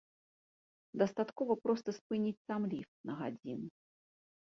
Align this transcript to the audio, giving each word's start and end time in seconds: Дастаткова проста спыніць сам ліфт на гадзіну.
Дастаткова 1.01 1.53
проста 1.67 1.89
спыніць 1.99 2.37
сам 2.51 2.61
ліфт 2.75 2.93
на 3.11 3.23
гадзіну. 3.25 3.67